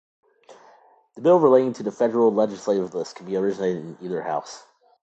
The 1.13 1.21
Bill 1.21 1.39
relating 1.39 1.73
to 1.73 1.83
the 1.83 1.91
Federal 1.91 2.33
Legislative 2.33 2.95
List 2.95 3.17
can 3.17 3.27
be 3.27 3.35
originated 3.35 3.83
in 3.83 3.97
either 4.01 4.23
House. 4.23 4.63